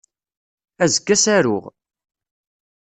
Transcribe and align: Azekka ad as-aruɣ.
Azekka 0.83 1.11
ad 1.15 1.19
as-aruɣ. 1.19 1.63